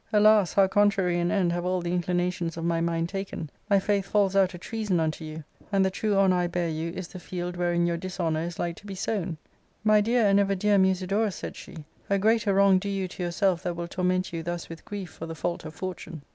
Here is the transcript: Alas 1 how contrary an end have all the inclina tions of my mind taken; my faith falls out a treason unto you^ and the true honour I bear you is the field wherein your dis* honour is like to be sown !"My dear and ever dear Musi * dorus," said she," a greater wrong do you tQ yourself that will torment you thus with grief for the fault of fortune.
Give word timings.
Alas 0.11 0.57
1 0.57 0.63
how 0.63 0.67
contrary 0.67 1.19
an 1.19 1.29
end 1.29 1.51
have 1.53 1.63
all 1.63 1.79
the 1.79 1.91
inclina 1.95 2.33
tions 2.33 2.57
of 2.57 2.65
my 2.65 2.81
mind 2.81 3.07
taken; 3.07 3.51
my 3.69 3.77
faith 3.79 4.07
falls 4.07 4.35
out 4.35 4.51
a 4.51 4.57
treason 4.57 4.99
unto 4.99 5.23
you^ 5.23 5.43
and 5.71 5.85
the 5.85 5.91
true 5.91 6.15
honour 6.17 6.37
I 6.37 6.47
bear 6.47 6.69
you 6.69 6.89
is 6.89 7.09
the 7.09 7.19
field 7.19 7.55
wherein 7.55 7.85
your 7.85 7.97
dis* 7.97 8.19
honour 8.19 8.41
is 8.41 8.57
like 8.57 8.75
to 8.77 8.87
be 8.87 8.95
sown 8.95 9.37
!"My 9.91 10.01
dear 10.01 10.25
and 10.25 10.39
ever 10.39 10.55
dear 10.55 10.79
Musi 10.79 11.05
* 11.07 11.07
dorus," 11.07 11.35
said 11.35 11.55
she," 11.55 11.85
a 12.09 12.17
greater 12.17 12.51
wrong 12.55 12.79
do 12.79 12.89
you 12.89 13.07
tQ 13.07 13.19
yourself 13.19 13.61
that 13.61 13.75
will 13.75 13.87
torment 13.87 14.33
you 14.33 14.41
thus 14.41 14.69
with 14.69 14.85
grief 14.85 15.11
for 15.11 15.27
the 15.27 15.35
fault 15.35 15.65
of 15.65 15.75
fortune. 15.75 16.23